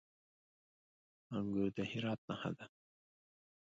[1.35, 2.65] انګور د هرات نښه ده.